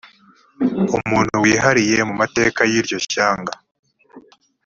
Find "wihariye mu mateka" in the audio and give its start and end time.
1.43-2.59